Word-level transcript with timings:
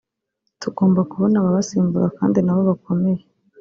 tugomba 0.61 1.01
kubona 1.11 1.35
ababasimbura 1.37 2.07
kandi 2.17 2.37
nabo 2.41 2.61
bakomeye 2.69 3.21